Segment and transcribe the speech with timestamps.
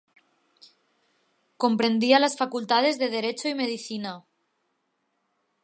[1.57, 4.23] Comprendía las Facultades de Derecho y Medicina.